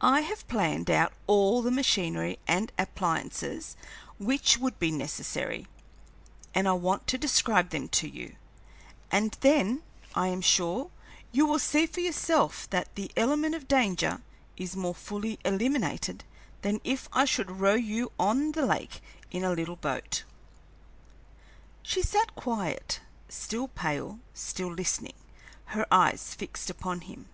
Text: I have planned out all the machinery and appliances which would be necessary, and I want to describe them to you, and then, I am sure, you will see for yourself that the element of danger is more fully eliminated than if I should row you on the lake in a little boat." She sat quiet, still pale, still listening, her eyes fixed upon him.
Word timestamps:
I 0.00 0.22
have 0.22 0.48
planned 0.48 0.90
out 0.90 1.12
all 1.26 1.60
the 1.60 1.70
machinery 1.70 2.38
and 2.48 2.72
appliances 2.78 3.76
which 4.18 4.56
would 4.56 4.78
be 4.78 4.90
necessary, 4.90 5.66
and 6.54 6.66
I 6.66 6.72
want 6.72 7.06
to 7.08 7.18
describe 7.18 7.68
them 7.68 7.88
to 7.88 8.08
you, 8.08 8.36
and 9.10 9.36
then, 9.42 9.82
I 10.14 10.28
am 10.28 10.40
sure, 10.40 10.90
you 11.30 11.44
will 11.44 11.58
see 11.58 11.84
for 11.84 12.00
yourself 12.00 12.70
that 12.70 12.94
the 12.94 13.10
element 13.16 13.54
of 13.54 13.68
danger 13.68 14.22
is 14.56 14.76
more 14.76 14.94
fully 14.94 15.38
eliminated 15.44 16.24
than 16.62 16.80
if 16.82 17.06
I 17.12 17.26
should 17.26 17.50
row 17.60 17.74
you 17.74 18.12
on 18.18 18.52
the 18.52 18.64
lake 18.64 19.02
in 19.30 19.44
a 19.44 19.50
little 19.52 19.76
boat." 19.76 20.24
She 21.82 22.00
sat 22.00 22.34
quiet, 22.34 23.00
still 23.28 23.68
pale, 23.68 24.20
still 24.32 24.72
listening, 24.72 25.16
her 25.76 25.86
eyes 25.92 26.32
fixed 26.34 26.70
upon 26.70 27.02
him. 27.02 27.28